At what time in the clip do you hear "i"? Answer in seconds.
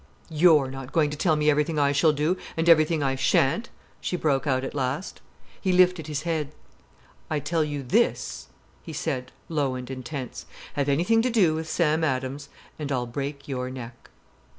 1.77-1.91, 3.03-3.13, 7.29-7.39